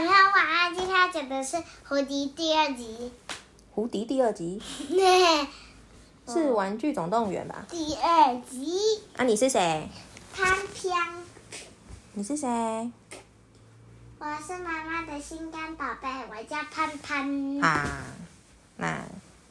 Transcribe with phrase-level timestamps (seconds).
[0.00, 3.12] 朋友晚安，今天要讲的是《蝴蝶》第二集。
[3.70, 5.46] 胡迪第二集 对，
[6.26, 7.66] 是《玩具总动员》吧？
[7.68, 9.86] 第二集啊，你是谁？
[10.34, 10.96] 潘飘，
[12.14, 12.48] 你是谁？
[14.18, 17.60] 我是妈妈的心肝宝贝，我叫潘潘。
[17.60, 18.02] 啊，
[18.78, 19.02] 那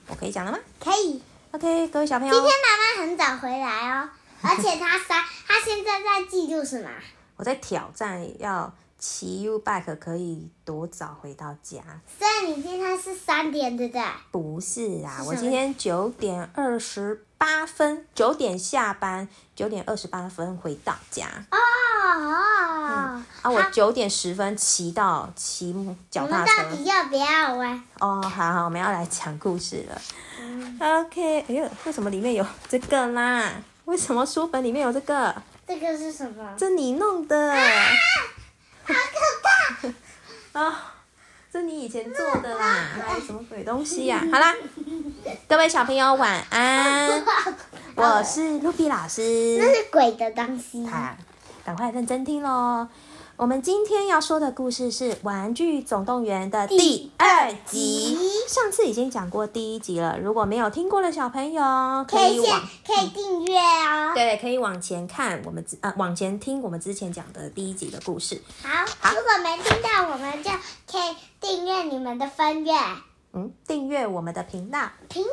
[0.07, 1.21] 我可以讲了吗可以。
[1.52, 4.09] ？OK，各位小朋友今，天妈妈很早回来哦，
[4.41, 6.89] 而且她三，她现在在记录什么？
[7.38, 11.79] 我在挑战要骑 U bike 可以多早回到家。
[12.20, 14.03] 所以你今天是三点，对不对？
[14.30, 21.26] 不是啊，是我今天九点二十八分，九点下班，九点二十八分回到家。
[21.49, 23.23] 哦哦。
[23.41, 26.76] 啊，我九点十分骑到骑我脚踏们到车。
[26.76, 27.84] 底要不要玩？
[27.99, 30.02] 哦，好好，我们要来讲故事了。
[30.41, 33.52] 嗯 OK，哎呦，为什么里面有这个啦？
[33.85, 35.34] 为什么书本里面有这个？
[35.66, 36.54] 这个是什么？
[36.57, 37.55] 这你弄的！
[40.59, 40.94] 啊、
[41.52, 42.86] 这你以前做的啦，
[43.26, 44.54] 什么鬼东西呀、好啦，
[45.48, 47.24] 各位小朋友晚安，
[47.96, 49.57] 我是露比老师。
[49.57, 50.85] 那是鬼的东西。
[50.85, 51.15] 好，
[51.63, 52.85] 赶快认真听喽！
[53.40, 58.18] 我们今天要说的故事是《玩具总动员》的第二集。
[58.49, 61.63] 上次已经讲过第一集了，如果没有听过的小朋友，
[62.05, 64.12] 可可以往可以订阅哦。
[64.13, 68.41] 对，可以往前看我们之呃往前听我们之前讲的第一集的故事。
[68.62, 70.51] 好，如果没听到，我们就
[70.85, 72.78] 可以订阅你们的分页
[73.31, 75.29] 嗯，订阅我们的频道频页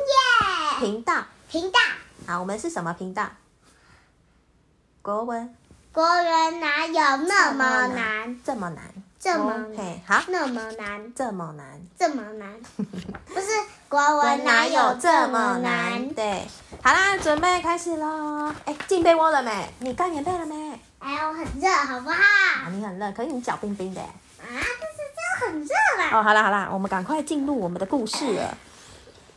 [0.79, 1.25] 频道。
[1.51, 1.79] 频道。
[2.25, 3.27] 好，我们是什么频道？
[5.01, 5.53] 国文
[5.97, 8.39] 国人哪有那么难？
[8.45, 8.83] 这么难，
[9.19, 11.81] 这么哦嘿难，好，那么难，这么难。
[11.97, 12.53] 这么难，
[13.33, 13.47] 不是
[13.89, 16.07] 国文哪有这么难？
[16.09, 16.47] 对，
[16.83, 18.53] 好啦，准备开始喽。
[18.65, 19.67] 哎，进被窝了没？
[19.79, 20.79] 你盖棉被了没？
[20.99, 22.15] 哎，我很热，好不好？
[22.15, 24.07] 啊，你很热，可是你脚冰冰的耶。
[24.39, 26.09] 啊，但是这样很热啦。
[26.11, 28.55] 哦，好啦好啦，我们赶快进入我们的故事了。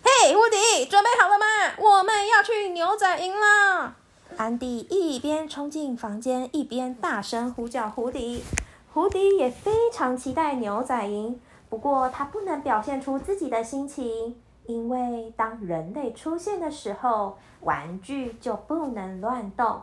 [0.05, 1.47] 嘿，胡迪，准备好了吗？
[1.78, 3.95] 我们要去牛仔营了。
[4.40, 8.42] 安迪一边冲进房间，一边大声呼叫胡迪。
[8.90, 19.83] 胡迪也非常期待牛仔营，不过他不能表现出自己的心情，因为当人类出现的时候，玩具就不能乱动。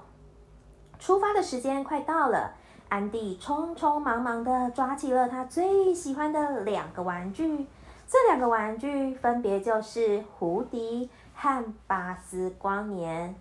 [0.97, 2.55] 出发的时间快到了，
[2.89, 7.67] 安迪匆匆忙忙地抓起了他最喜欢的两个玩具。
[8.07, 13.35] 这两个玩具分别就是胡迪和巴斯光年。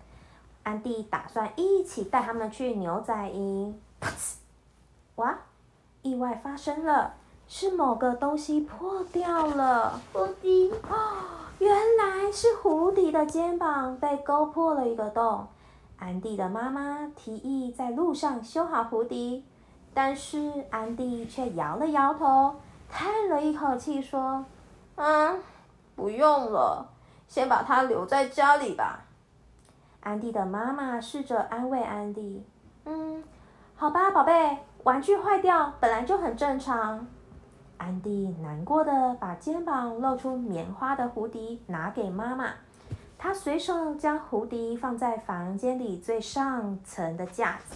[0.67, 3.79] 安迪打算一起带他们去牛仔营。
[4.01, 4.35] 啪 呲
[5.15, 5.33] 哇！
[6.01, 7.13] 意外发生了，
[7.47, 9.97] 是某个东西破掉了。
[10.11, 10.73] 胡迪，
[11.59, 15.47] 原来是胡迪的肩膀被勾破了一个洞。
[15.99, 19.45] 安迪的妈妈提议在路上修好胡迪，
[19.93, 22.53] 但是安迪却摇了摇头，
[22.91, 24.43] 叹了一口气说
[24.95, 25.41] ：“嗯，
[25.95, 26.89] 不用了，
[27.29, 28.99] 先把它留在家里吧。”
[30.07, 32.41] 安迪的妈妈试着安慰安迪
[32.87, 33.21] ：“嗯，
[33.75, 37.05] 好吧，宝贝，玩具坏掉本来就很正常。”
[37.75, 42.53] 安迪难过的把肩膀露出棉花的胡迪拿给妈妈，
[43.17, 47.75] 他随手将胡迪放在房间里最上层的架子。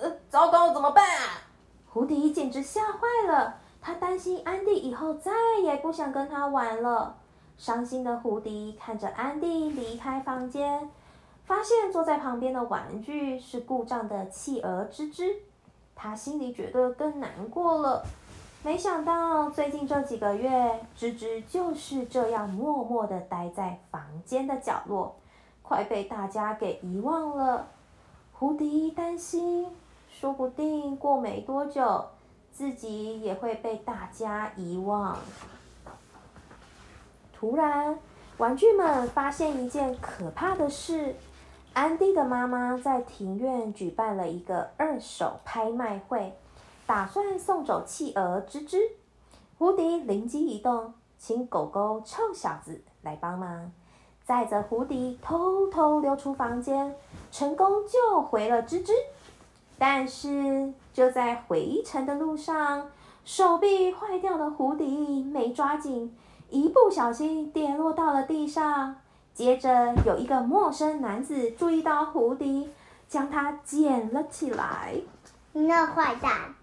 [0.00, 1.46] 呃，糟糕，怎么办啊？
[1.86, 5.30] 胡迪简直吓坏了，他担心安迪以后再
[5.62, 7.18] 也不想跟他玩了。
[7.60, 10.88] 伤心的胡迪看着安迪离开房间，
[11.44, 15.34] 发现坐在旁边的玩具是故障的企鹅吱吱。
[15.94, 18.02] 他心里觉得更难过了。
[18.62, 25.16] 没想到最近这几个月，吱吱就是这样默默地待在房间的角落，
[25.60, 27.68] 快被大家给遗忘了。
[28.32, 29.66] 胡迪担心，
[30.10, 32.06] 说不定过没多久，
[32.50, 35.18] 自己也会被大家遗忘。
[37.40, 37.98] 突然，
[38.36, 41.16] 玩具们发现一件可怕的事。
[41.72, 46.34] 安迪的妈妈在庭院举办了一个二手拍卖会，
[46.84, 48.76] 打算送走企鹅吱吱。
[49.56, 53.72] 胡迪灵机一动，请狗狗臭小子来帮忙，
[54.22, 56.94] 载着胡迪偷偷溜出房间，
[57.32, 58.92] 成功救回了吱吱。
[59.78, 62.90] 但是就在回程的路上，
[63.24, 66.14] 手臂坏掉的胡迪没抓紧，
[66.50, 68.96] 一不小心跌落到了地上。
[69.32, 72.68] 接着有一个陌生男子注意到胡迪，
[73.08, 74.94] 将他捡了起来。
[75.52, 76.54] 那坏蛋，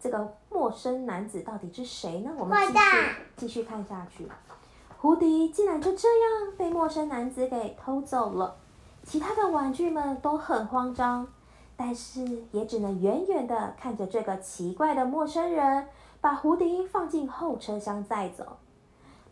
[0.00, 2.30] 这个陌生男子到底是谁呢？
[2.36, 4.28] 我们继续坏蛋继续看下去。
[4.98, 8.56] 胡迪竟然就这样被陌生男子给偷走了，
[9.02, 11.26] 其他的玩具们都很慌张。
[11.76, 15.86] 但是也只能远远的看着这个奇怪的陌生人
[16.22, 18.56] 把胡迪放进后车厢载走。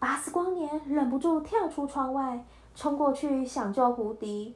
[0.04, 4.54] 巴斯光年忍不住跳出窗外，冲过去想救胡迪，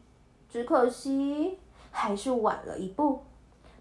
[0.51, 1.59] 只可惜
[1.91, 3.23] 还是晚了一步。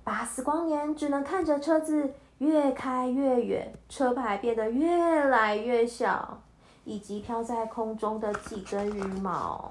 [0.02, 6.40] 巴斯光年只能看着车子越开越远，车牌变得越来越小，
[6.86, 9.70] 以及飘在空中的几根羽毛。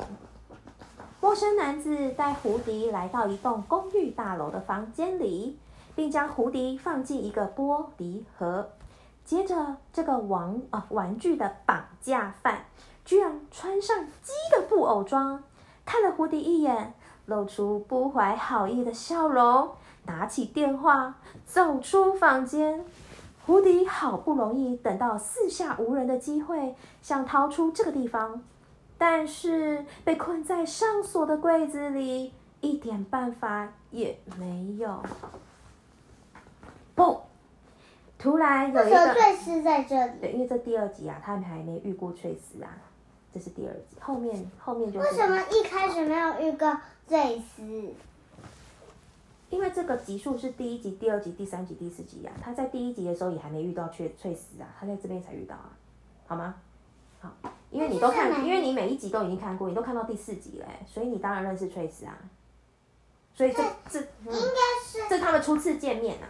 [1.22, 5.58] 陌生男子带胡迪来到一栋公寓大楼的房间里，
[5.94, 8.68] 并将胡迪放进一个玻璃盒。
[9.26, 12.66] 接着，这个玩啊玩具的绑架犯
[13.04, 15.42] 居然穿上鸡的布偶装，
[15.84, 16.94] 看了胡迪一眼，
[17.26, 19.70] 露出不怀好意的笑容，
[20.04, 22.84] 拿起电话走出房间。
[23.44, 28.44] 胡迪好不容易等到四下无人的机会，想逃出这个地方，
[28.96, 35.02] 但是被困在上锁的柜子里，一点办法也没有。
[36.94, 37.22] 不。
[38.18, 40.12] 突然有一个翠丝在这里。
[40.20, 42.70] 对，因为这第二集啊，他们还没遇过翠丝啊，
[43.32, 45.06] 这是第二集，后面后面就是。
[45.06, 47.94] 为什么一开始没有遇过翠丝？
[49.48, 55.70] 因为这个集数是第一集、第二集、第三集、第四集呀，他在第一集的时候也还没遇到翠翠丝啊，他在这边才遇到啊，
[56.26, 56.56] 好吗？
[57.20, 57.32] 好，
[57.70, 62.18] 因为你都看，因为你每一集都已经看过，你都看到第四集了，所以你当然认识翠丝啊。
[63.34, 66.26] 所以这这应该是这他们初次见面啊。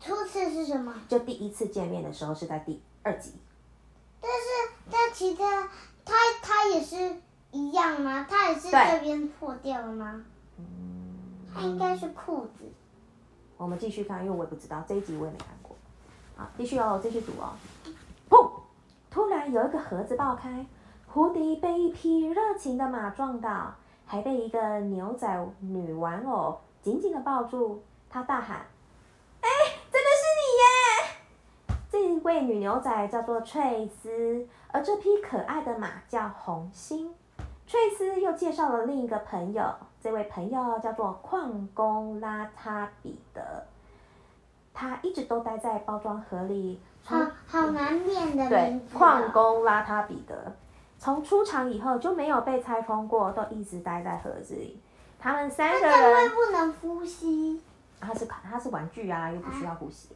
[0.00, 0.94] 初次是什么？
[1.08, 3.32] 就第一次见面的时候是在第二集。
[4.20, 4.46] 但是
[4.90, 5.68] 但其他，
[6.04, 7.16] 他他也是
[7.50, 8.26] 一样吗？
[8.28, 10.24] 他也是这边破掉了吗？
[10.58, 10.64] 嗯，
[11.54, 12.70] 他应该是裤子。
[13.56, 15.76] 我们继续看，因为我也不知道这一集我也没看过。
[16.36, 17.54] 好，继续哦，继续读哦。
[18.28, 18.50] 砰！
[19.10, 20.66] 突然有一个盒子爆开，
[21.06, 23.74] 胡迪被一匹热情的马撞倒，
[24.04, 27.82] 还被一个牛仔女玩偶紧紧的抱住。
[28.10, 28.66] 他大喊
[29.40, 29.48] ：“哎！”
[32.24, 37.14] 这位女牛仔叫做翠丝，而这匹可爱的马叫红心。
[37.66, 39.62] 翠丝又介绍了另一个朋友，
[40.00, 43.66] 这位朋友叫做矿工拉塔彼得，
[44.72, 46.80] 他一直都待在包装盒里。
[47.04, 50.50] 好好难念的对，矿工拉塔彼得，
[50.98, 54.80] 从出场以后就没有被拆封过，都一直待在盒子里。
[55.18, 57.60] 他们三个人不能呼吸。
[58.00, 60.08] 他是他是玩具啊，又不需要呼吸。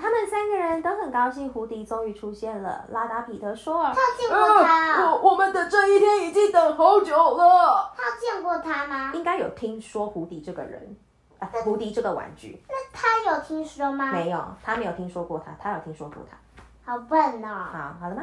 [0.00, 2.84] 他们三个人都很高兴，胡迪终于出现了。
[2.90, 5.04] 拉达彼得说：“他见过他。
[5.04, 7.92] 我我们的这一天已经等好久了。
[7.96, 9.12] 他见过他吗？
[9.14, 10.96] 应该有听说胡迪这个人，
[11.38, 12.62] 啊，胡迪这个玩具。
[12.68, 14.12] 那他有听说吗？
[14.12, 15.52] 没有，他没有听说过他。
[15.60, 16.36] 他有听说过他。
[16.84, 17.66] 好笨哦。
[17.72, 18.22] 好，好了吗？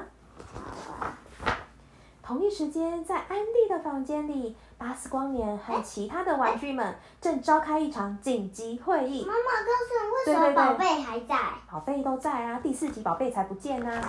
[2.26, 9.26] 同一时间，在安迪的房间里，巴斯光年和其他的玩具们正召开一场紧急会议。
[9.26, 11.38] 妈妈告诉我，为什么宝贝还在？
[11.70, 14.02] 宝贝都在啊，第四集宝贝才不见呢。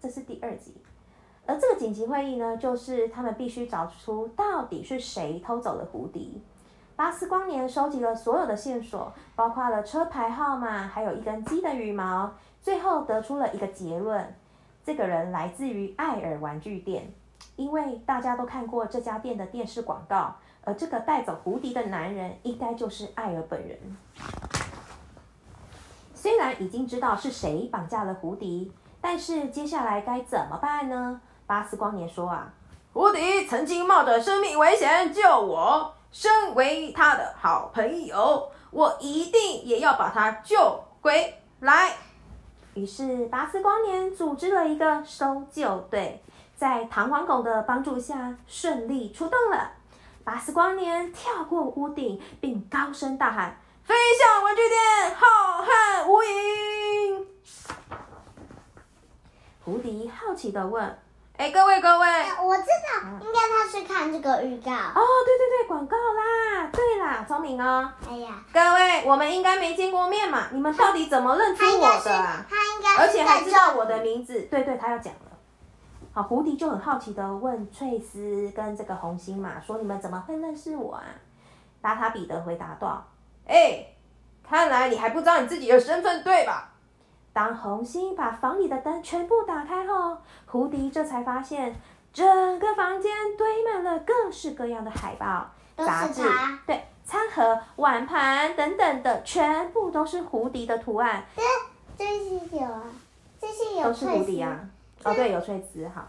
[0.00, 0.80] 这是第二集，
[1.46, 6.40] 而这个紧急会议呢，就是他们必须找出到底是谁偷走了胡迪。
[6.94, 12.32] 巴斯光年收集了所有的线索，包括了车牌号码，还有一根鸡的羽毛，
[12.62, 14.32] 最后得出了一个结论：
[14.84, 17.12] 这个人来自于艾尔玩具店。
[17.58, 20.32] 因为大家都看过这家店的电视广告，
[20.62, 23.76] 而这个带走胡迪的男人应该就是艾尔本人。
[26.14, 31.20] 虽然已经知道是谁绑架了胡迪，但是接下来该怎么办呢？
[31.48, 32.48] 巴斯光年说：“啊，
[32.92, 41.90] 胡迪曾经冒着生命危险救我，身为他的好朋友，我一定也要把他救回来。”
[42.74, 46.22] 于是巴斯光年组织了一个搜救队。
[46.58, 49.70] 在弹簧狗的帮助下，顺利出动了。
[50.24, 57.24] 巴斯光年跳过屋顶，并高声大喊：“飞向玩具店，浩瀚无垠！”
[59.64, 60.98] 胡迪好奇的问
[61.38, 62.06] ：“哎，各位各位，
[62.42, 64.72] 我知道，应该他是看这个预告。
[64.72, 66.68] 哦，对对对，广告啦！
[66.72, 67.88] 对啦，聪明哦。
[68.10, 70.48] 哎呀，各位，我们应该没见过面嘛？
[70.50, 72.44] 你们到底怎么认出我的啊？
[72.50, 74.40] 他应该，而且还知道我的名字。
[74.50, 75.14] 对对，他要讲。
[76.18, 81.04] 好，胡迪就很好奇的问翠丝跟这个红心嘛，说你们怎么会认识我啊？
[81.80, 83.06] 达塔彼得回答道
[83.46, 83.86] ：“哎，
[84.42, 86.72] 看来你还不知道你自己的身份对吧？”
[87.32, 91.76] 当红心把房里的灯全部打开后，胡迪这才发现
[92.12, 96.22] 整个房间堆满了各式各样的海报、杂志，
[96.66, 101.24] 对，餐盒、碗盘等等的，全部都是胡迪的图案。
[101.36, 101.42] 这
[101.96, 102.82] 这是有啊，
[103.40, 104.68] 这些有都是胡迪啊。
[105.04, 106.06] 哦，对，有翠丝哈。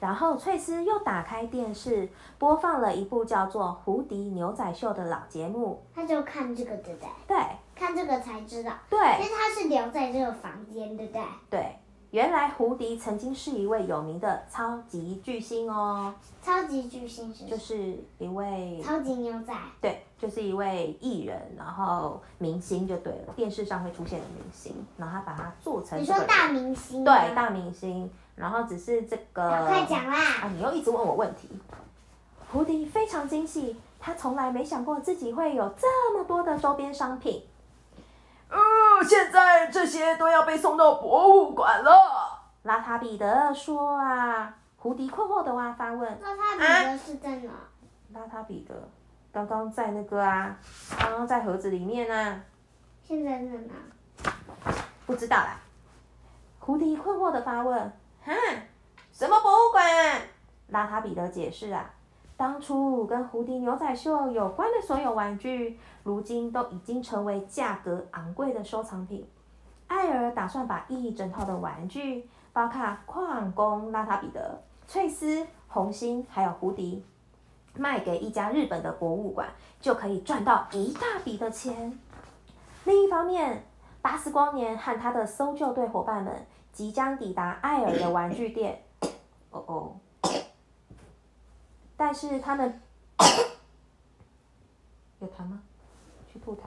[0.00, 2.08] 然后翠丝又打开电视，
[2.38, 5.82] 播放了一部叫做《胡迪牛仔秀》的老节目。
[5.94, 7.08] 他就看这个，对不对？
[7.28, 7.36] 对，
[7.74, 8.72] 看这个才知道。
[8.88, 11.22] 对，因为他是留在这个房间，对不对？
[11.50, 11.76] 对，
[12.10, 16.12] 原来胡迪曾经是一位有名的超级巨星哦。
[16.42, 17.46] 超级巨星是？
[17.46, 19.54] 就是一位超级牛仔。
[19.80, 26.00] 对，就是一位艺人，然后明星就对了，电视上会出现的明星，然后他把它做成。
[26.00, 27.04] 你说大明星？
[27.04, 28.10] 对，大明星。
[28.34, 30.16] 然后只是这个，快讲啦！
[30.40, 31.48] 啊，你又一直问我问题。
[32.50, 37.42] 胡迪非常惊喜，他从来没想过自己会有这么多的周边商品。
[39.00, 42.38] 呃，现在这些都要被送到博物馆了。
[42.64, 47.50] 拉塔彼得说啊，胡迪困惑的哇发问：拉塔彼得是在哪？
[48.12, 48.74] 拉塔彼得
[49.32, 50.54] 刚刚在那个啊，
[50.98, 52.42] 刚刚在盒子里面呢。
[53.02, 54.72] 现在在哪？
[55.06, 55.56] 不知道啦。
[56.58, 57.98] 胡迪困惑的发问。
[58.26, 58.34] 哼，
[59.12, 59.82] 什么博物馆？
[60.68, 61.90] 拉塔彼得解释啊，
[62.40, 69.28] 当初跟胡迪牛仔秀有关的所有玩具，如今都已经成为价格昂贵的收藏品。
[69.88, 77.04] 艾尔打算把一整套的玩具，包括矿工拉塔彼得、翠丝、红心还有胡迪，
[77.76, 79.46] 卖给一家日本的博物馆，
[79.78, 82.00] 就可以赚到一大笔的钱。
[82.84, 83.66] 另一方面，
[84.00, 86.34] 巴斯光年和他的搜救队伙伴们。
[86.72, 88.80] 即将抵达艾尔的玩具店，
[89.50, 89.96] 哦哦，
[92.00, 92.80] 但是他们
[95.20, 95.60] 有痰吗？
[96.32, 96.60] 去吐痰。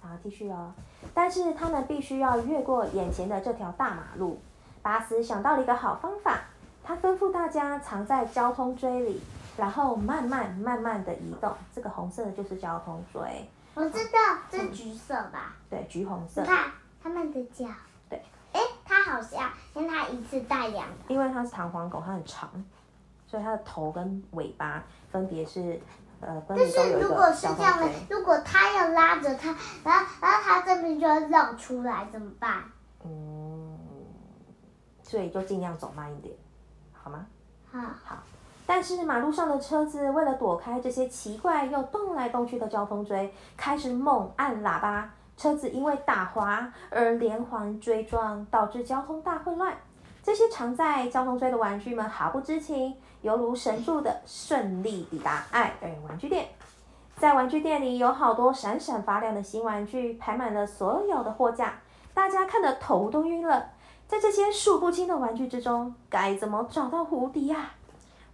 [0.00, 0.72] 好，继续哦。
[1.14, 4.40] 但是他们必须要越过眼前的这条大马路。
[4.82, 6.46] 巴斯想到了一个好方法，
[6.82, 9.22] 他吩咐大家藏在交通锥里，
[9.56, 11.54] 然后慢慢慢慢的移动。
[11.72, 13.48] 这个红色的就是交通锥。
[13.74, 14.18] 我知道，
[14.50, 15.54] 这是橘色吧？
[15.70, 16.40] 对，橘红色。
[16.40, 17.68] 你看他们的脚。
[18.08, 18.20] 对。
[19.12, 20.94] 好像，因为它一次带两个。
[21.08, 22.50] 因为它是弹簧狗，它很长，
[23.26, 25.80] 所以它的头跟尾巴分别是，
[26.20, 32.62] 呃，分别都有一如果是这样的，如果它要拉着它，然后然后它这边就要绕出来，怎么办？
[33.04, 33.78] 嗯，
[35.02, 36.34] 所以就尽量走慢一点，
[36.92, 37.26] 好吗？
[37.70, 37.80] 好。
[38.04, 38.18] 好。
[38.66, 45.10] 但是马路上的车子为了躲开这些奇怪又动来动去的交通锥，开始猛按喇叭。
[45.36, 49.74] 车子因为打滑而连环追撞，导致交通大混乱。
[50.22, 56.48] 这些常在交通追的玩具们毫不知情，犹如神助的顺利抵达爱尔玩具店。
[57.16, 61.74] 在玩具店里有好多闪闪发亮的新玩具，排满了所有的货架，
[62.12, 63.70] 大家看得头都晕了。
[64.08, 67.72] 在这些数不清的玩具之中，该怎么找到胡迪呀？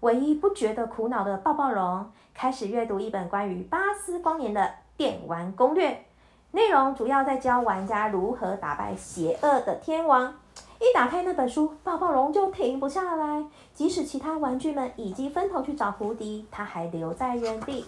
[0.01, 6.07] 唯一不觉得苦恼的抱抱龙开始阅读一本关于巴斯光年的电玩攻略，
[6.53, 10.35] 内容主要在教玩家如何打败邪恶的天王。
[10.81, 13.45] 一打开那本书，抱抱龙就停不下来。
[13.75, 17.87] 即使其他玩具们已经分头去找胡迪，他还留在原地。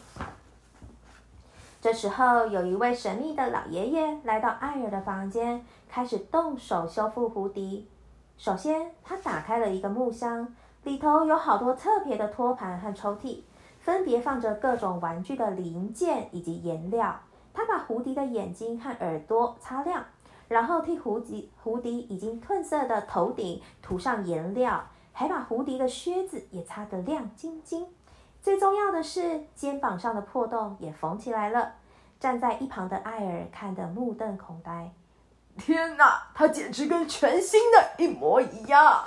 [1.81, 7.88] 这时候，有一位神秘的老爷爷来到艾尔的房间，开始动手修复胡迪。
[8.38, 10.54] 首先，他打开了一个木箱。
[10.85, 13.40] 里头有好多特别的托盘和抽屉，
[13.81, 17.21] 分别放着各种玩具的零件以及颜料。
[17.54, 20.04] 他把胡迪的眼睛和耳朵擦亮，
[20.49, 27.87] 然后替胡迪胡迪已经褪色的头顶涂上颜料，还把胡迪的靴子也擦得亮晶晶。
[28.40, 31.75] 最重要的是，肩膀上的破洞也缝起来了。
[32.18, 34.92] 站在一旁的艾尔看得目瞪口呆。
[35.59, 39.04] 天哪，他简直跟全新的一模一样！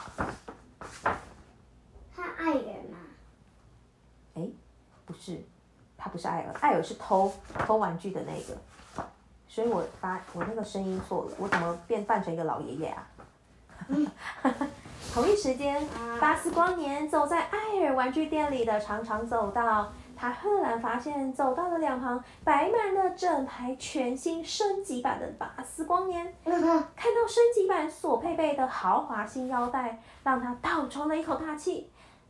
[2.15, 2.97] 他爱人吗？
[4.35, 4.49] 哎，
[5.05, 5.43] 不是，
[6.05, 7.33] 他不是艾尔，艾尔是偷
[7.65, 9.03] 偷玩具的那个，
[9.47, 13.07] 所以我发我那个声音错了，我怎么变扮成一个老爷爷啊？
[15.11, 15.83] 同一时间，
[16.21, 26.35] 巴斯光年走在艾尔玩具店里的长长走道，他赫然发现走道的两旁摆满了整排全新升级版的巴斯光年。
[26.43, 31.89] 看到升级版所配备的豪华新腰带，让他倒抽了一口大气。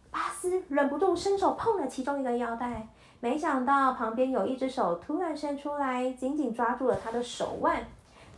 [0.10, 2.88] 巴斯忍不住伸手碰了其中一个腰带，
[3.20, 7.86] 没想到旁边有一只手突然伸出来，紧紧抓住了他的手腕。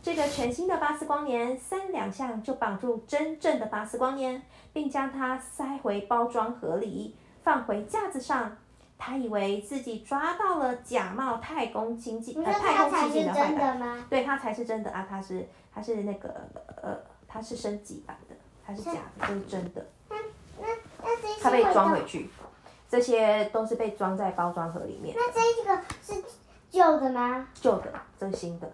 [0.02, 4.40] 这个全新的巴斯光年三两下就绑住真正的巴斯光年，
[4.72, 8.56] 并将它塞回包装盒里，放回架子上。
[9.00, 15.06] 他以为自己抓到了假冒太空经济呃太空奇景的坏蛋，对他才是真的啊！
[15.08, 16.34] 他是他是那个
[16.82, 18.34] 呃他是升级版的，
[18.66, 19.86] 他是假的，这是真的。
[21.40, 22.28] 他被装回去，
[22.88, 25.14] 这些都是被装在包装盒里面。
[25.16, 26.24] 那这个是
[26.70, 27.46] 旧的吗？
[27.54, 28.70] 旧的，这是新的，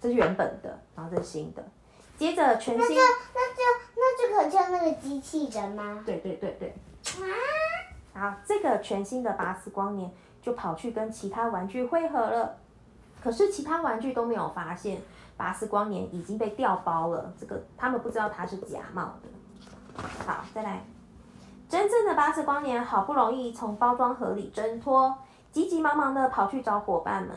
[0.00, 1.62] 这是原本的，然后这是新的。
[2.16, 2.94] 接着全新，那就
[3.34, 3.62] 那就
[3.96, 6.02] 那就可叫那个机器人吗？
[6.04, 6.74] 对对对对，
[8.12, 10.10] 啊，好，这个全新的巴斯光年
[10.42, 12.58] 就跑去跟其他玩具汇合了，
[13.22, 15.00] 可是其他玩具都没有发现
[15.36, 20.02] 巴斯光年已经被调包了，这个他们不知道它是假冒的。
[20.26, 20.84] 好，再来，
[21.70, 25.16] 真正的巴斯光年好不容易从包装盒里挣脱，
[25.52, 27.30] 急急忙忙的跑去找伙伴们。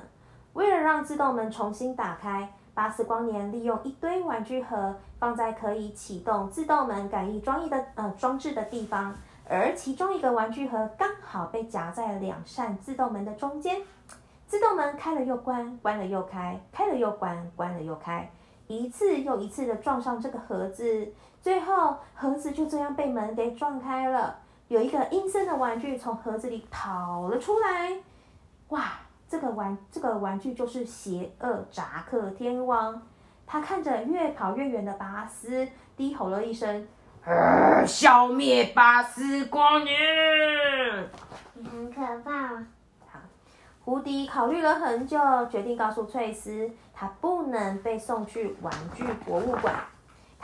[0.54, 9.14] 为了让自动门重新打开，巴斯光年利用一堆玩具盒放在可以启动自动门感应装置的呃装置的地方。
[9.48, 13.84] 而其中一个玩具盒刚好被夹在两扇自动门的中间，
[14.48, 18.28] 自动门开了又关，关了又开，开了又关，关了又开，
[18.66, 21.08] 一次又一次的撞上这个盒子，
[21.44, 24.40] 最后盒子就这样被门给撞开了。
[24.70, 27.92] 有一个阴森的玩具从盒子里跑了出来，
[28.70, 28.84] 哇！
[29.28, 33.02] 这个玩这个玩具就是邪恶扎克天王，
[33.48, 36.88] 他看着越跑越远的巴斯，低吼了一声。
[37.26, 39.96] 呃，消灭巴斯光年。
[41.56, 42.64] 你很可怕哦。
[43.84, 49.74] 胡迪考虑了很久，决定告诉翠丝，他不能被送去玩具博物馆，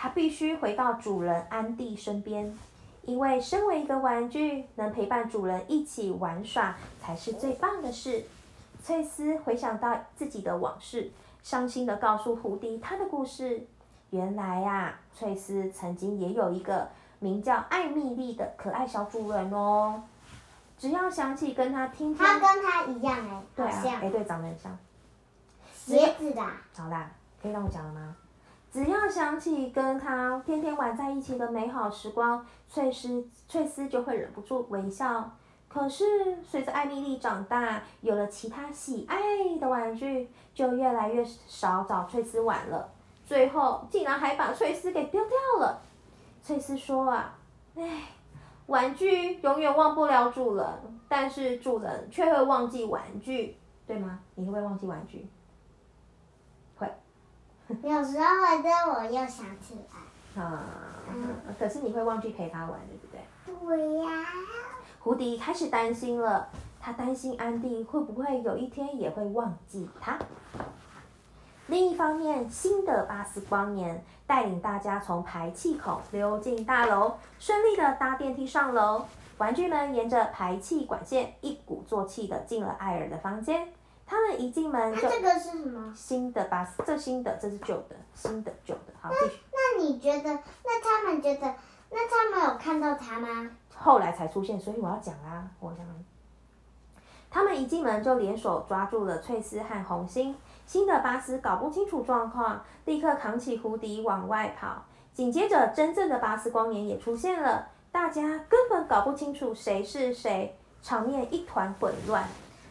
[0.02, 2.58] 他必须回到主人安迪身边，
[3.04, 8.24] 因为身为一个玩具，能陪伴主人一起玩耍才是最棒的事。
[8.82, 11.12] 翠丝回想到自己的往事，
[11.44, 13.68] 伤心的告诉胡迪他的故事。
[14.12, 16.88] 原来呀，翠丝曾经也有一个
[17.20, 20.02] 名叫艾米丽的可爱小主人哦。
[20.78, 24.78] 只要想起跟他听听，他跟他一样哎，对啊，好像哎对，长得很像。
[25.74, 26.54] 鞋子啦。
[26.74, 28.16] 好啦，可以让我讲了吗？
[28.72, 35.32] 只要想起跟他天天玩在一起的美好时光，翠丝翠丝就会忍不住微笑。
[35.68, 36.04] 可是
[36.44, 39.20] 随着艾米丽长大，有了其他喜爱
[39.60, 42.90] 的玩具，就越来越少找翠丝玩了。
[43.26, 45.82] 最后竟然还把翠丝给丢掉了。
[46.42, 47.36] 翠丝说啊，
[47.76, 48.04] 唉，
[48.68, 50.66] 玩具永远忘不了主人，
[51.08, 54.20] 但是主人却会忘记玩具，对吗？
[54.36, 55.28] 你会不会忘记玩具？
[57.70, 57.76] 会。
[57.90, 59.76] 有时候会的，我又想起
[60.36, 60.42] 来。
[60.44, 60.64] 啊，
[61.58, 63.22] 可是你会忘记陪他玩，对不对？
[63.68, 64.26] 对呀。
[65.00, 70.20] 胡迪开始担心了，他担心安迪会不会有一天也会忘记他。
[71.68, 79.06] 另一方面，新的巴斯光年带领大家从排气孔溜进大楼，顺利的搭电梯上楼。
[79.38, 83.72] 玩具们沿着排气管线一鼓作气的进了艾尔的房间。
[84.10, 85.94] 他们一进门这个是什么？
[85.96, 88.94] 新的巴斯，这新的，这是旧的，新的旧的。
[89.00, 89.40] 好，继续。
[89.54, 90.34] 那你觉得？
[90.66, 91.54] 那他们觉得？
[91.92, 93.52] 那他们有看到他吗？
[93.76, 95.86] 后来才出现，所以我要讲啊，我讲。
[97.30, 100.36] 他们一进门就联手抓住了翠丝和红心。
[100.66, 104.84] 新的巴斯搞不清楚状况，立刻扛起胡迪往外跑。
[105.14, 112.28] 紧接着，真正的巴斯光年也出现了，大家根本搞不清楚谁是谁，场面一团混乱。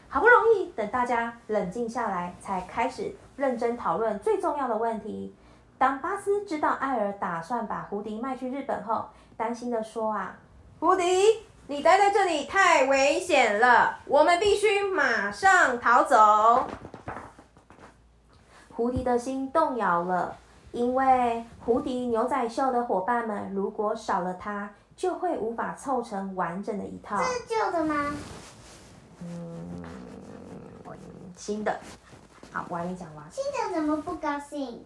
[0.08, 5.34] 好不容易等大家冷静下来，才开始认真讨论最重要的问题。
[5.76, 9.04] 当巴斯知道艾尔打算把胡迪卖去日本后，
[9.36, 10.34] 担心的说：“啊，
[10.80, 11.04] 胡迪，
[11.66, 16.66] 你待在这里太危险了，我们必须马上逃走。”
[18.74, 20.36] 胡迪的心动摇了，
[20.72, 27.18] 因为胡迪牛仔秀的伙伴们如果少了他，就会无法凑成完整的一套。
[27.18, 28.14] 这是旧的吗？
[29.20, 29.57] 嗯，
[31.38, 31.80] 新的。
[32.52, 33.24] 好，我还没讲完。
[33.30, 34.84] 新的怎么不高兴？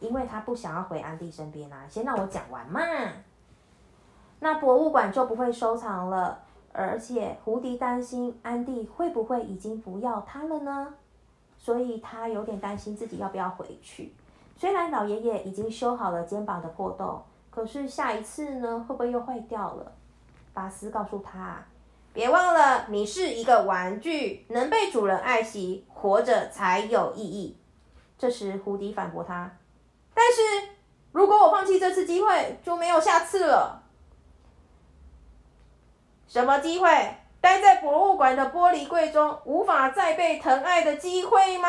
[0.00, 2.80] 因为他不想要回安迪身边啊，先让我讲完嘛。
[4.40, 6.38] 那博物馆就不会收藏了，
[6.72, 10.94] 而且胡迪担心安迪会不会已经不要他了呢？
[11.58, 14.14] 所以他有点担心自己要不要回去。
[14.56, 19.92] 虽然老爷爷已经修好了肩膀的破洞，可是下一次呢，会不会又坏掉了？
[20.52, 21.62] 巴斯告诉他
[22.16, 27.58] ：“别忘了，你是一个玩具，能被主人爱惜，活着才有意义。”
[28.16, 29.58] 这时胡迪反驳他。
[30.14, 30.70] 但是
[31.12, 33.82] 如果我放弃这次机会，就没有下次了。
[36.26, 36.88] 什么机会？
[37.38, 41.68] 待在博物馆的玻璃柜中，无法再被疼爱的机会吗？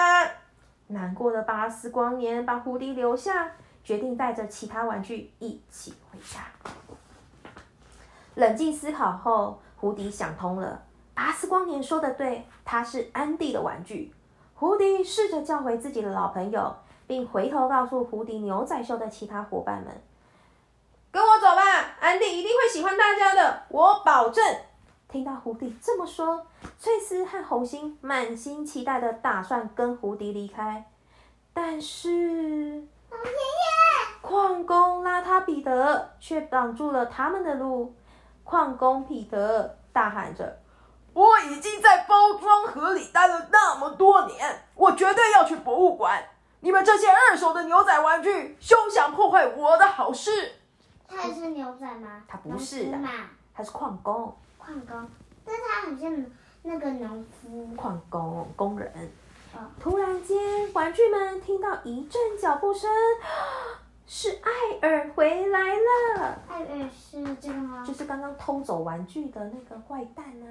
[0.88, 3.52] 难过的巴斯光年把胡迪留下，
[3.84, 6.40] 决定带着其他玩具一起回家。
[8.36, 10.84] 冷静思考后，胡迪想通了。
[11.14, 14.14] 巴斯光年说的对，他是安迪的玩具。
[14.54, 16.76] 胡迪试着叫回自己的老朋友。
[17.08, 20.02] 并回头告诉胡迪牛仔秀的其他伙伴们
[21.10, 21.62] ：“跟我走吧，
[22.02, 24.44] 安迪一定会喜欢大家的，我保证。”
[25.08, 26.46] 听到胡迪这么说，
[26.78, 30.92] 翠丝和红心满心期待的打算跟胡迪离开，
[31.54, 32.10] 但是
[33.10, 37.96] 老爷爷，矿工拉他彼得却挡住了他们的路。
[38.48, 40.58] 矿工彼得大喊着
[41.12, 46.24] ：“我已经在包装盒里待了那么多年，我绝对要去博物馆！
[46.62, 50.54] 你们这些二手的牛仔玩具，休想破坏我的好事！”
[51.10, 52.24] 他也是牛仔吗？
[52.26, 53.10] 他不是的嘛，
[53.54, 54.34] 他是矿工。
[54.58, 55.10] 矿工，
[55.46, 56.26] 但是他很像
[56.62, 57.68] 那个农夫。
[57.76, 59.12] 矿工工人。
[59.78, 62.90] 突然间，玩具们听到一阵脚步声。
[64.10, 66.40] 是艾尔回来了。
[66.48, 67.84] 艾尔是这个吗？
[67.86, 70.46] 就是刚刚偷走玩具的那个坏蛋呐。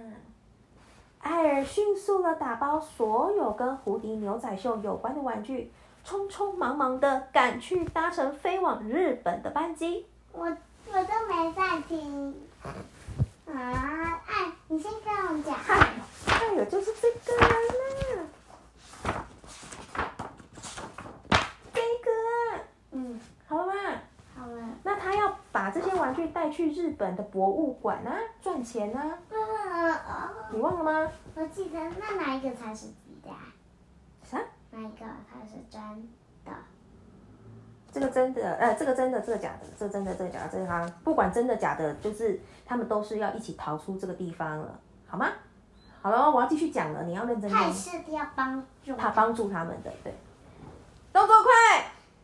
[1.21, 5.73] 艾尔迅速的打包所有跟胡迪牛仔秀有关的玩具，
[6.07, 10.07] 匆匆忙忙的赶去搭乘飞往日本的班机。
[10.33, 12.35] 我我都没在听。
[13.47, 15.55] 啊，哎，你先跟我讲。
[15.55, 17.47] 艾尔就是这个。
[25.97, 29.19] 玩具带去日本的博物馆啊，赚钱啊！
[30.51, 31.11] 你忘了吗？
[31.35, 33.31] 我记得，那哪一个才是真的？
[34.25, 34.39] 啥？
[34.71, 35.81] 哪一个才是真
[36.45, 36.53] 的？
[37.93, 45.29] 这个真的，呃，这个真的，这个假的，这真的，这个假的，这个哈不管真的假的，就是他们都是要一起逃出这个地方了，好吗？
[46.03, 47.59] 好了，我要继续讲了，你要认真听。
[47.59, 50.15] 他是要帮助他帮助他们的，对。
[51.13, 51.51] 动作快！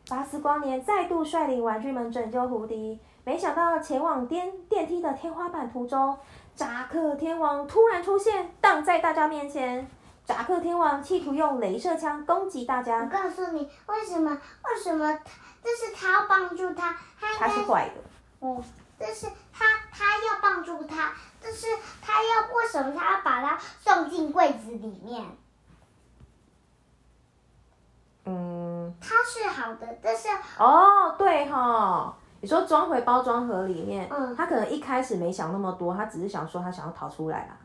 [0.08, 3.00] 巴斯光年再度率领玩具们拯救胡迪。
[3.24, 6.18] 没想到前往电电梯的天花板途中，
[6.56, 9.88] 扎克天王突然出现，挡在大家面前。
[10.24, 12.98] 扎克天王企图用镭射枪攻击大家。
[12.98, 14.30] 我告诉你，为什么？
[14.64, 15.18] 为什么？
[15.62, 18.00] 这是他要帮助他，他是坏的。
[18.40, 18.62] 哦，
[18.98, 21.66] 这是他，他要帮助他，这是
[22.00, 22.92] 他要为什么？
[22.96, 25.24] 他要把他送进柜子里面。
[28.24, 28.94] 嗯。
[29.00, 32.16] 他是好的，但是哦，对哈。
[32.42, 37.56] 你说装回包装盒里面，嗯他可能一开始没想那么多，他只是想说他想要逃出来啦，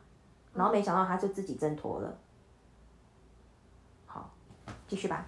[0.54, 2.16] 然后没想到他就自己挣脱了。
[4.06, 4.30] 好，
[4.88, 5.26] 继续吧。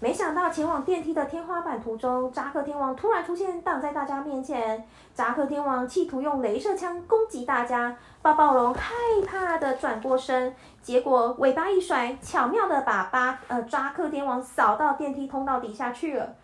[0.00, 4.86] 没想到前往电梯的天花板途中，扎克天王突然出现，挡在大家面前。
[5.14, 8.92] 扎克天王企图用镭射枪攻击大家，抱抱龙害
[9.26, 16.24] 怕的转过身，结果尾巴一甩，巧妙的把巴呃扎克天王扫到电梯通道底下去了。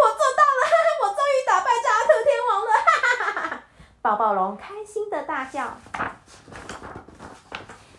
[0.00, 0.62] 我做到了！
[1.02, 2.70] 我终于打败扎克天王了！
[3.50, 3.62] 哈
[4.02, 5.68] 抱抱龙开心的大叫。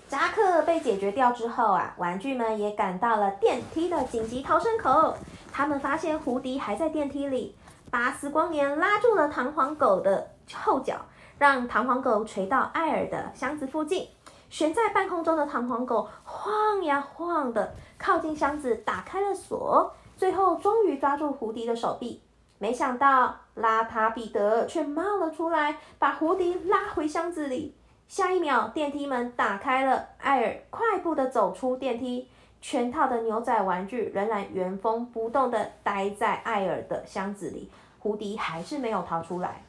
[0.07, 5.15] 扎克被解决掉之后啊，玩具们也赶到了电梯的紧急逃生口。
[5.51, 7.55] 他们发现胡迪还在电梯里。
[7.89, 10.95] 巴斯光年拉住了弹簧狗的后脚，
[11.37, 14.07] 让弹簧狗垂到艾尔的箱子附近。
[14.49, 19.93] 悬在半空中的弹簧狗晃呀晃的，靠近箱子，打开了锁。
[20.17, 22.21] 最后终于抓住胡迪的手臂，
[22.61, 27.75] 没想到拉塔彼得却冒了出来，把胡迪拉回箱子里。
[28.07, 32.29] 下一秒，电梯门打开了，艾尔快步的走出电梯，
[32.61, 39.63] 全套的牛仔玩具仍然原封不动的待在艾尔的箱子里，胡迪还是没有逃出来。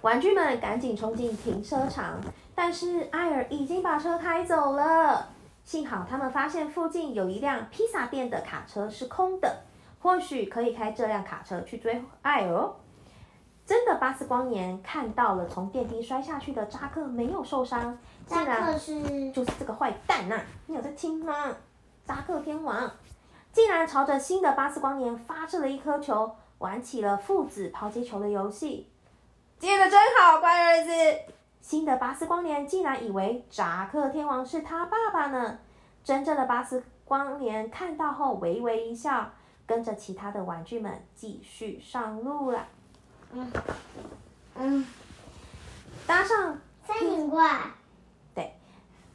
[0.00, 2.18] 玩具们赶紧冲进停车场，
[2.54, 5.28] 但是艾尔已经把车开走了。
[5.62, 9.64] 幸好他们发现附近有一辆披萨店的卡车是空的，
[10.06, 12.76] 或许可以开这辆卡车去追爱哦。
[13.66, 20.40] 真的，巴斯光年看到了从电梯摔下去的扎克没有受伤，扎克是就是这个坏蛋呐！
[20.66, 21.56] 你有在听吗？
[22.04, 22.88] 扎克天王
[23.52, 28.88] 竟然朝着新的巴斯光年发射了一颗球，玩起了父子抛接球的游戏。
[29.58, 30.92] 接的真好，乖儿子。
[31.60, 35.58] 新的巴斯光年竟然以为扎克天王是他爸爸呢。
[36.04, 39.32] 真正的巴斯光年看到后微微一笑，
[39.66, 42.66] 跟着其他的玩具们继续上路了。
[43.32, 43.52] 嗯
[44.54, 44.86] 嗯，
[46.06, 47.60] 搭上三眼怪。
[48.34, 48.54] 对，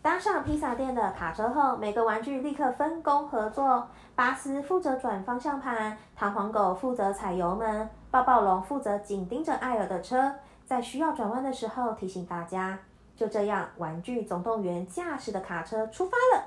[0.02, 3.88] 搭上披萨店的卡车后，每个玩具立刻分工合作。
[4.14, 10.36] 巴斯负责转方向盘，弹簧狗负责踩油门，抱抱龙负责紧盯着艾尔的车。
[10.66, 12.78] 在需要转弯的时候提醒大家，
[13.16, 16.44] 就这样，玩具总动员驾驶的卡车出发了。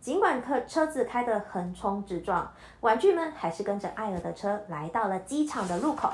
[0.00, 6.10] 尽管车车子开得横冲直撞，玩具们还是跟着艾尔的车来到了机场的入口。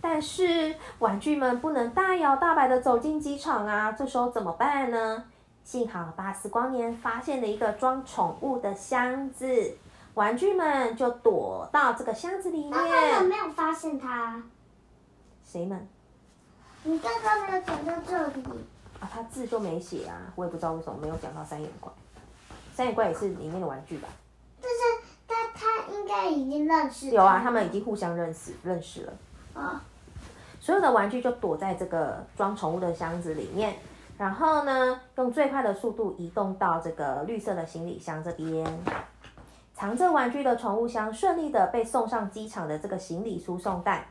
[0.00, 5.24] 但是玩具们不能大摇大摆的走进机场啊，这时候怎么办呢？
[5.64, 9.76] 幸好巴斯光年发现了一个装宠物的箱子，
[10.14, 12.72] 玩具们就躲到这个箱子里面。
[12.72, 14.42] 他们没有发现他。
[15.44, 15.88] 谁们？
[16.84, 18.44] 你刚刚没有讲到这里
[19.06, 19.10] 啊？
[19.12, 21.90] 他字就没写啊，我也不知道为什么没有讲到三眼怪。
[22.74, 24.08] 三眼怪也是里面的玩具吧？
[24.60, 24.74] 就是
[25.26, 27.10] 他，他应该已经认识。
[27.10, 29.12] 有啊，他们已经互相认识认识了。
[29.54, 29.82] 啊。
[30.60, 33.76] 所有的玩具就躲在这个装宠物的箱子里面，
[34.18, 38.66] 然后呢，用最快的速度移动到这个绿色的行李箱这边。
[39.74, 44.08] 藏着玩具的宠物箱顺利的被送上机场的这个行李输送带。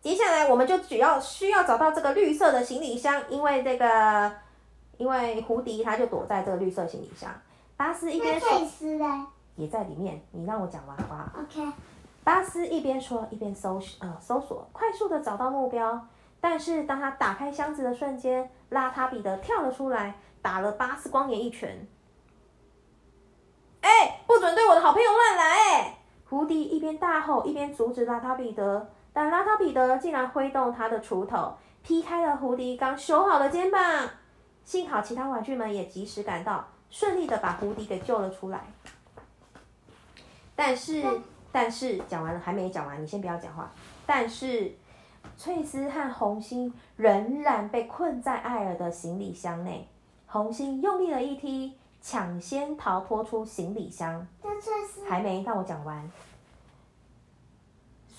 [0.00, 4.32] 接下来我们就只要需要找到这个绿色的行李箱，因为这个，
[4.96, 7.30] 因为胡迪他就躲在这个绿色行李箱。
[7.76, 8.48] 巴斯一边说，
[9.56, 10.22] 也在里面。
[10.30, 11.72] 你让我讲完好不好？OK。
[12.24, 16.06] 巴斯一边说一边搜呃搜索，快速的找到目标。
[16.40, 21.86] 但是当他打开箱子的瞬间，邋遢彼得跳了出来，打了巴斯光年一拳。
[23.82, 25.44] 哎，不准对我的好朋友乱来！
[25.44, 28.88] 哎胡迪一边大吼，一边阻止邋遢彼得。
[29.12, 33.80] 但邋遢彼得竟然挥动他的锄头，劈开了胡迪刚修好的肩膀。
[34.64, 38.60] 幸好其他玩具们也及时赶到，顺利的把胡迪给救了出来。
[40.54, 41.04] 但是，
[41.50, 43.70] 但是讲完了还没讲完，你先不要讲话。
[44.06, 44.72] 但是，
[45.36, 49.88] 翠丝和红心仍然被困在艾尔的行李箱内。
[50.26, 51.74] 红心用力的一踢。
[52.02, 54.26] 抢先逃脱出行李箱，
[55.06, 56.10] 还没让我讲完。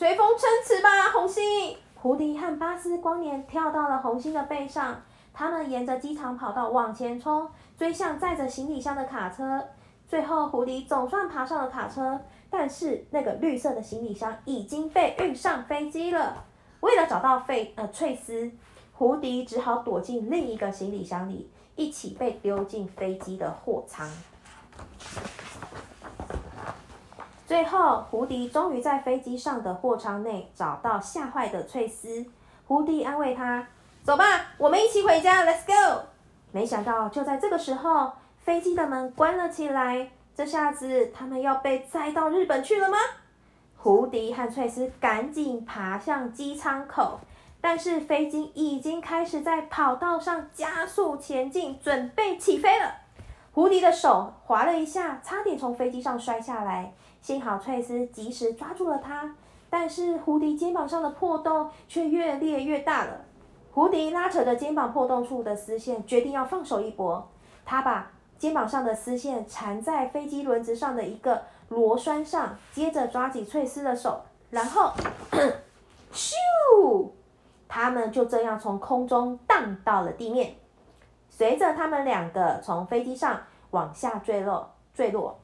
[0.02, 1.78] 随风撑驰吧，红星！
[1.94, 5.00] 胡迪和巴斯光年跳到了红星的背上，
[5.32, 9.64] 他们沿着机场跑道往前冲，追向载着行李箱的卡车。
[10.08, 16.46] 最后，胡迪总算爬上了卡车，但是那个绿色的行李箱已经被运上飞机了。
[16.80, 18.50] 为了找到费呃翠丝，
[18.94, 21.48] 胡迪只好躲进另一个行李箱里。
[21.76, 24.10] 一起被丢进飞机的货舱。
[27.52, 32.26] 最后，胡迪终于在飞机上的货舱内找到吓坏的翠丝。
[32.66, 33.68] 胡迪安慰他
[34.06, 34.24] ：“走吧，
[34.58, 36.04] 我们一起回家，Let's go。”
[36.54, 40.12] 没想到，就在这个时候，飞机的门关了起来。
[40.34, 42.98] 这下子，他们要被载到日本去了吗？
[43.76, 47.20] 胡迪和翠丝赶紧爬向机舱口。
[47.60, 52.94] 但是飞机已经开始在跑道上加速前进，准备起飞了。
[53.52, 56.94] 胡迪的手滑了一下，差点从飞机上摔下来。
[57.22, 59.36] 幸好翠丝及时抓住了他，
[59.70, 63.22] 但是胡迪肩膀上的破洞却越裂越大了。
[63.72, 67.30] 胡迪拉扯着肩膀破洞处的丝线，决定要放手一搏。
[67.64, 74.92] 他把肩膀上的丝线缠在飞机轮子上的一个螺栓上，接着抓紧翠丝的手，然后，
[76.12, 77.10] 咻！
[77.70, 80.56] 他们就这样从空中荡到了地面，
[81.30, 85.40] 随着他们两个从飞机上往下坠落，坠落，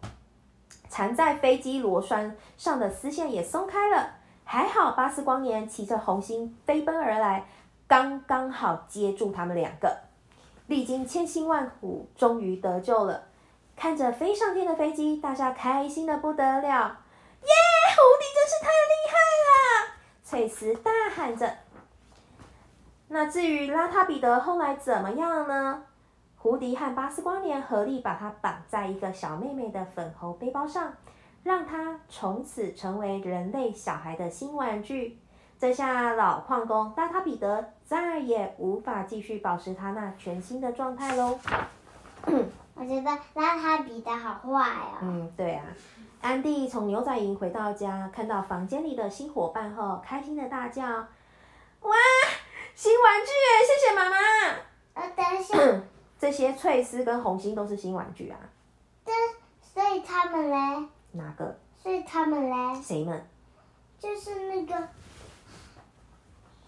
[0.97, 4.15] 缠在飞机螺栓上的丝线也松开了。
[4.43, 7.45] 还好巴斯光年骑着红星飞奔而来，
[7.85, 9.95] 刚刚好接住他们两个。
[10.65, 13.25] 历经千辛万苦，终于得救了。
[13.75, 16.63] 看着飞上天的飞机，大家开心的不得了。
[16.63, 17.51] 耶，
[17.93, 19.13] 胡迪真是太厉害
[19.45, 19.93] 了！
[20.23, 21.57] 翠丝大喊着。
[23.09, 25.83] 那至于邋遢彼得后来怎么样呢？
[26.47, 30.93] 胡迪和巴斯光年合力把他绑在一个小妹妹的粉红背包上，
[31.43, 35.19] 让他从此成为人类小孩的新玩具。
[35.59, 41.37] 这下老矿工邋遢彼得再也无法继续保持他那全新的状态喽。
[42.75, 44.99] 我觉得邋遢彼得好坏哦。
[45.01, 45.65] 嗯，对啊。
[46.21, 50.85] 安迪从牛仔营回到家，看到房间里的新伙伴后，开心的大叫
[51.83, 51.91] ：“哇！”
[52.73, 53.31] 新玩具！
[53.67, 54.15] 谢谢妈妈。
[54.93, 55.57] 呃，等一下，
[56.19, 58.37] 这些翠丝跟红心都是新玩具啊。
[59.05, 59.13] 对，
[59.61, 60.87] 所以他们嘞？
[61.11, 61.57] 哪个？
[61.81, 62.81] 所以他们嘞？
[62.81, 63.25] 谁们？
[63.99, 64.87] 就是那个。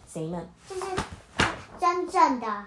[0.08, 0.48] 谁们？
[0.68, 0.82] 就是
[1.80, 2.66] 真正的。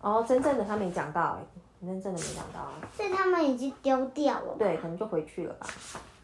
[0.00, 2.72] 哦，真正的他没讲到哎，真正的没讲到啊。
[2.96, 4.54] 所以他们已经丢掉了。
[4.58, 5.66] 对，可能就回去了吧。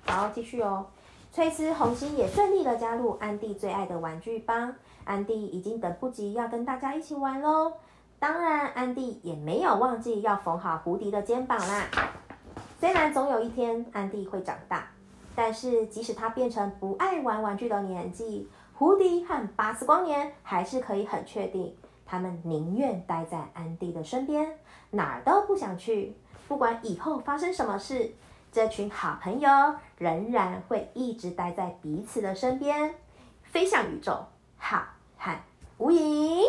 [0.06, 0.86] 好，继续哦。
[1.32, 4.74] 翠丝、红心也顺利的加入安迪最爱的玩具帮。
[5.04, 7.72] 安迪已经等不及要跟大家一起玩喽！
[8.20, 11.86] 当然，安迪也没有忘记要缝好胡迪的肩膀啦。
[12.78, 14.90] 虽然总有一天安迪会长大，
[15.34, 24.58] 但是即使他变成不爱玩玩具的年纪，胡迪和巴斯光年还是可以很确定，他们宁愿待在安迪的身边，
[24.90, 26.14] 哪儿都不想去。
[26.46, 28.12] 不管以后发生什么事，
[28.52, 29.48] 这群好朋友
[29.96, 32.94] 仍然会一直待在彼此的身边，
[33.44, 34.26] 飞向宇宙。
[34.58, 34.82] 好。
[35.22, 35.38] 喊
[35.76, 36.46] 无影，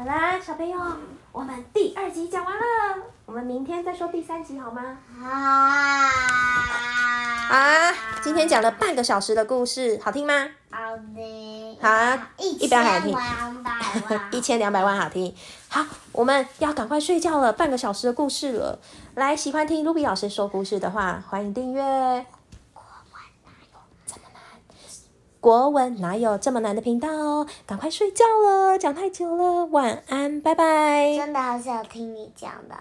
[0.00, 0.78] 好啦，小朋友，
[1.30, 2.62] 我们第二集讲完了，
[3.26, 4.96] 我们明天再说第三集好吗？
[5.20, 5.28] 好
[7.54, 7.92] 啊！
[8.22, 10.32] 今天讲了半个小时的故事，好听吗？
[10.70, 11.76] 好听。
[11.82, 13.14] 好啊，一百好听。
[14.30, 15.34] 一千两百万好听。
[15.68, 18.78] 好，我们要赶快睡觉了，半个小时的故事了。
[19.16, 22.24] 来，喜欢听 Ruby 老师说故事的话，欢迎订阅。
[25.40, 27.46] 国文哪有这么难的频道哦？
[27.66, 31.16] 赶快睡觉了，讲太久了，晚安，拜拜。
[31.16, 32.74] 真的好想听你讲的。